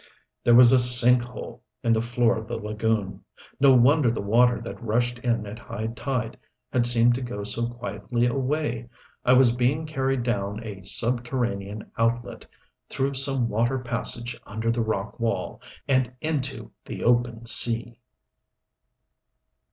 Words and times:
There 0.43 0.55
was 0.55 0.71
a 0.71 0.79
sink 0.79 1.21
hole 1.21 1.61
in 1.83 1.93
the 1.93 2.01
floor 2.01 2.35
of 2.35 2.47
the 2.47 2.55
lagoon. 2.57 3.23
No 3.59 3.75
wonder 3.77 4.09
the 4.09 4.19
water 4.23 4.59
that 4.59 4.81
rushed 4.81 5.19
in 5.19 5.45
at 5.45 5.59
high 5.59 5.89
tide 5.95 6.39
had 6.73 6.87
seemed 6.87 7.13
to 7.13 7.21
go 7.21 7.43
so 7.43 7.67
quietly 7.67 8.25
away. 8.25 8.89
I 9.23 9.33
was 9.33 9.51
being 9.55 9.85
carried 9.85 10.23
down 10.23 10.63
a 10.63 10.81
subterranean 10.83 11.91
outlet, 11.99 12.47
through 12.89 13.13
some 13.13 13.47
water 13.47 13.77
passage 13.77 14.35
under 14.47 14.71
the 14.71 14.81
rock 14.81 15.19
wall, 15.19 15.61
and 15.87 16.11
into 16.19 16.71
the 16.83 17.03
open 17.03 17.45
sea. 17.45 17.99